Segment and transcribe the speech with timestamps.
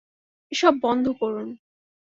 [0.51, 1.47] এসব বন্ধ করুন।